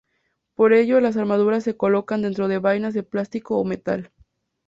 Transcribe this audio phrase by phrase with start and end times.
[0.55, 4.11] Por ello las armaduras se colocan dentro de vainas de plástico o metal.